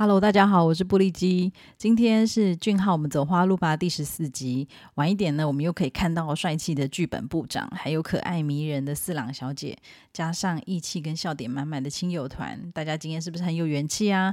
[0.00, 1.52] Hello，大家好，我是布利基。
[1.76, 4.68] 今天是俊浩，我们走花路吧第十四集。
[4.94, 9.76] 晚一点呢，我们又可以看到帅气的剧本部长，还有可爱迷人的四郎小姐，
[10.12, 14.32] 加上义气跟笑点满满的亲友团，大家今天是不是很有元气啊？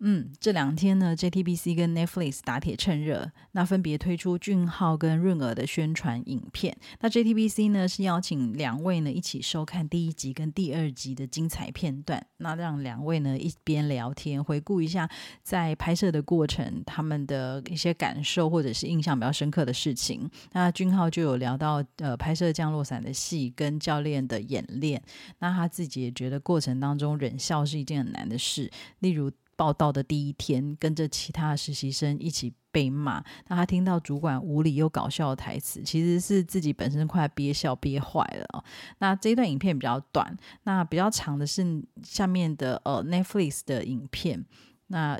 [0.00, 6.76] 嗯，这两天呢，JTBC 跟 Netflix 打铁趁热，那分别推出俊浩跟润儿的宣传影片。
[7.00, 15.08] 那 JTBC 呢是邀请两位呢一起收看第一集跟第二集的精彩片段，那让两位呢一边聊天，回顾一下
[15.42, 20.28] 在拍摄的过程他们的一些感受或者是印象比较深刻的事情。
[20.52, 25.02] 那俊浩就有聊到呃拍摄降落伞的戏跟教练的演练，
[25.38, 29.30] 那他自己也觉得过程当中忍笑是一件很难的事，例如。
[29.56, 33.22] 报道的第一天，跟着其他实习生一起被骂。
[33.48, 38.64] 那他听到主管无理又搞笑的台词，其实是自己本身快憋笑憋坏了哦。
[38.98, 44.44] 那这一段影片比较短，那比较长的是下面的呃 Netflix 的影片。
[44.88, 45.18] 那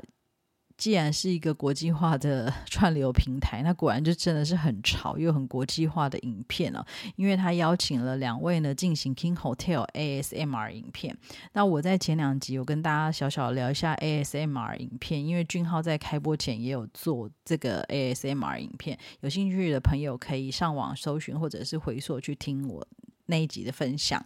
[0.77, 6.85] 既然是一个国际化的 串流平台，那果然就真的是很潮又很国际化的影片了。
[7.15, 11.17] 因为他邀请了两位呢进行 King Hotel ASMR 影片。
[11.53, 22.85] 那我在前两集有跟大家小小聊一下 ASMR 影片，因为俊浩在开播前也有做这个 ASMR 影片，有兴趣的朋友可以上网搜寻或者是回溯去听我
[23.27, 24.23] 那一集的分享。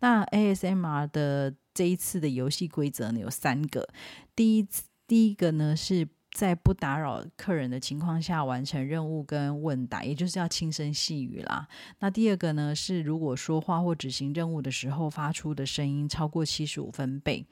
[0.00, 3.88] 那 ASMR 的这一次的游戏规则呢有三个，
[4.34, 4.84] 第一次。
[5.10, 11.66] 第一个呢，是在不打扰客人的情况下完成任务跟问答，也就是要轻声细语啦。
[11.98, 17.44] 那第二个呢，是如果说话或执行任务的时候发出的声音超过七十五分贝，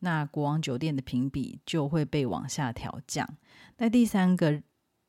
[0.00, 3.36] 那国王酒店的评比就会被往下调降。
[3.76, 4.60] 那第三个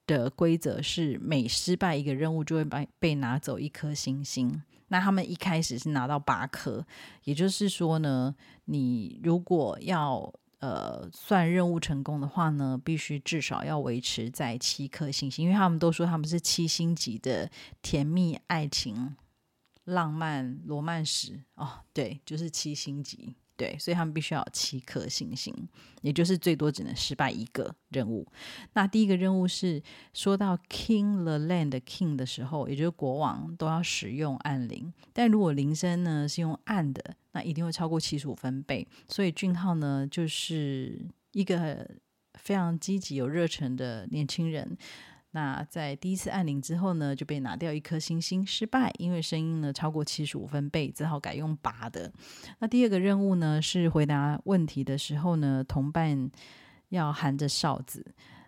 [0.05, 4.61] 的规则是，每失败一个任务就会被被拿走一颗星星。
[4.89, 6.85] 那他们一开始是拿到八颗，
[7.23, 17.49] 也就是说呢，你如果要呃，算任务成功的话呢，必须至少要维持在七颗星星，因为他们都说他们是七星级的
[17.81, 19.15] 甜蜜爱情、
[19.83, 25.53] 浪漫罗曼史哦，对，就是七星级，对，所以他们必须要有七颗星星，
[26.01, 28.25] 也就是最多只能失败一个任务。
[28.73, 29.81] 那第一个任务是
[30.13, 37.15] 说到 King the Land King 的时候，也就是国王都要使用按铃，但如果铃声呢是用按的。
[37.33, 40.99] 那一定会超过七十五分贝，所以俊浩呢就是
[41.33, 41.87] 一个
[42.33, 44.75] 非常积极有热忱的年轻人。
[45.37, 52.11] 那在第一次按铃之后呢，就被拿掉一颗星星，失败，因为声音呢超过七十五分贝，只好改用拔的。
[52.57, 56.27] 那第二个任务呢是回答问题的时候呢，同伴
[56.89, 58.03] 要含着哨子。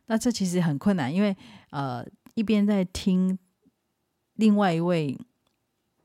[0.07, 1.37] 那这其实很困难，因为
[1.69, 3.37] 呃一边在听
[4.33, 5.15] 另外一位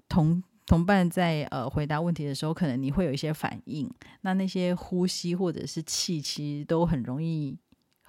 [0.07, 0.43] 同。
[0.67, 3.87] 同伴在呃回答问题的时候，可能你会有一些反应，
[4.23, 7.55] 那那些呼吸或者是气，其实都很容易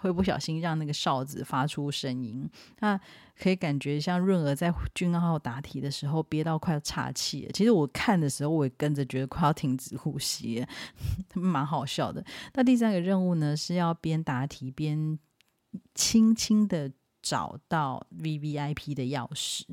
[0.05, 2.47] 会不小心让那个哨子发出声音。
[2.79, 2.99] 那
[3.35, 7.49] 可以感觉像润儿在俊浩答题的时候憋到快要岔气。
[7.51, 10.63] 其实我看的时候，我也跟着觉得快要停止呼吸，
[11.33, 12.23] 蛮好笑的。
[12.53, 15.17] 那第三个任务呢，是要边答题边
[15.95, 16.91] 轻轻的
[17.23, 19.63] 找到 V V I P 的钥匙。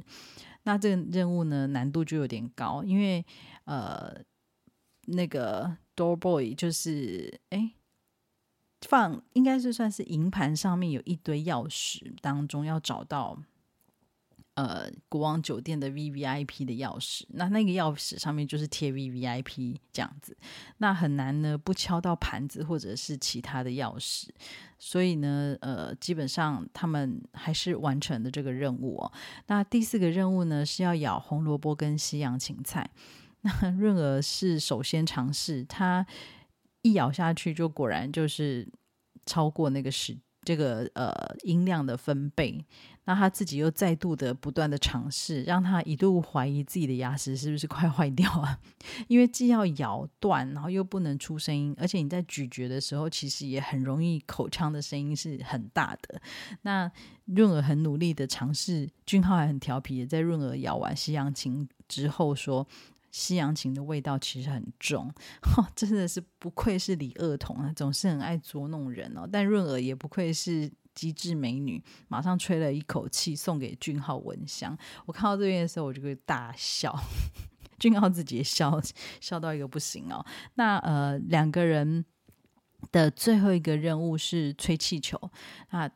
[0.62, 3.25] 那这个任务呢，难度就有点高，因为
[3.65, 4.16] 呃，
[5.06, 7.72] 那个 door boy 就是哎，
[8.82, 13.38] 放应该是算是银盘上面有一堆钥匙，当中要找到
[14.54, 20.37] 呃国王酒店的 V V I P 的钥匙，那那个钥匙上面就是贴 V V I P 这样子，
[20.78, 24.28] 那很难呢不敲到盘子或者是其他的钥匙。
[24.78, 29.12] 所以呢，呃，基本上他们还是完成了这个任务哦。
[29.47, 32.91] 那第四个任务呢，是要咬红萝卜跟西洋芹菜。
[33.42, 36.07] 那润儿是首先尝试，他
[36.83, 38.69] 一咬下去就果然就是
[39.25, 41.13] 超过那个时这个呃
[41.45, 42.65] 音量的分贝。
[43.05, 48.61] 那他自己又再度的不断的尝试，让他一度怀疑自己的牙齿是不是快坏掉了，
[49.09, 56.23] 因为既要咬断，然后又不能出声音，而且你在咀嚼的时候，其实也很容易口腔的声音是很大的。
[56.63, 56.89] 那
[57.25, 62.67] 润儿很努力的尝试，俊浩还很调皮，在润儿咬完西洋芹之后说。
[63.12, 65.12] 西洋琴的味道其实很重，
[65.76, 69.28] 真的是不愧是李二童啊，总是很爱捉弄人哦。
[69.30, 74.76] 但润儿也不愧是机智美女，马上吹了一口气送给俊浩闻香。
[75.06, 76.92] 我看到这边的时候，我就会大笑，
[77.78, 78.80] 俊浩自己也笑
[79.20, 80.24] 笑到一个不行哦。
[80.54, 82.04] 那呃，两个人
[82.91, 85.30] 的最后一个任务是吹气球，
[85.70, 85.88] 那。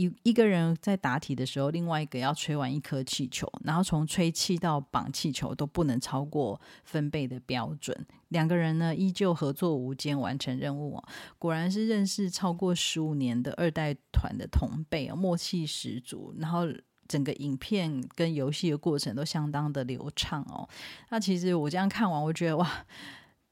[0.00, 7.94] 一一个人在答题的时候，另外一个要吹完一颗气球，然后从吹气到绑气球都不能超过分贝的标准。
[8.28, 11.04] 两个人呢，依旧合作无间完成任务哦。
[11.38, 16.34] 果然是认识超过十五年的二代团的同辈哦，默契十足。
[16.38, 16.66] 然后
[17.06, 20.66] 整个影片跟游戏的过程都相当的流畅哦。
[21.10, 22.86] 那其实我这样看完，我觉得哇。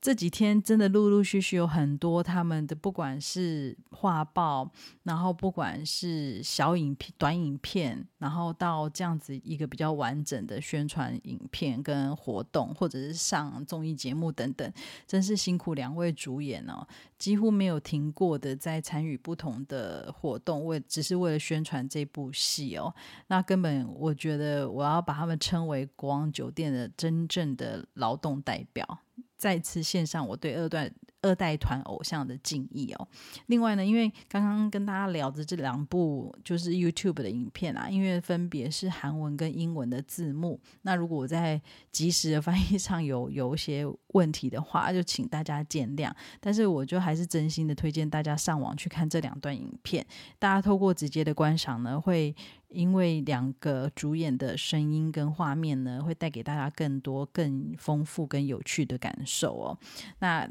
[0.01, 4.71] 这几天真的陆陆续续有很多他们的，不管是画报，
[5.03, 14.73] 然后不管是小影片、短影片，然后到这样子一个比较完整的宣传影片跟活动，或者是上综艺节目等等，
[15.05, 16.87] 真是辛苦两位主演哦，
[17.19, 22.95] 几乎没有停过的在参与不同的活动，为只是为了宣传这部戏哦。
[23.27, 29.01] 那根本我觉得我要把他们称为国王酒店的真正的劳动代表。
[29.39, 30.93] 再次献上我对二段。
[31.21, 33.09] 二代团偶像的敬意哦。
[33.47, 40.61] 另外呢，因为刚刚跟大家聊的这两部就是 YouTube 的影片啊，因为分别是韩文跟英文的字幕。
[40.83, 46.09] 那如果我在及时的翻译上有有一些问题的话，就请大家见谅。
[46.39, 50.07] 但是我就还是真心的推荐大家上网去看这两段影片。
[50.39, 52.33] 大家透过直接的观赏呢，会
[52.69, 59.79] 因为两个主演的声音跟画面呢，会带给大家更多、更丰富、跟有趣的感受哦。
[60.19, 60.49] 那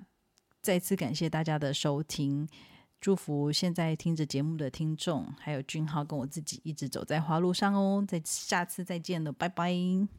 [0.62, 2.48] 再次感谢大家的收听，
[3.00, 8.04] 祝福现在听着节目的听众，还有俊浩跟我自己一直走在花路上哦。
[8.08, 10.18] 再下次再见了，拜拜。